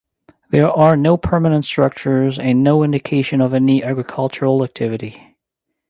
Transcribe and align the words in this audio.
There 0.49 0.67
are 0.67 0.97
no 0.97 1.15
permanent 1.15 1.63
structures 1.63 2.39
and 2.39 2.63
no 2.63 2.81
indication 2.81 3.39
of 3.39 3.53
any 3.53 3.83
agricultural 3.83 4.63
activity. 4.63 5.37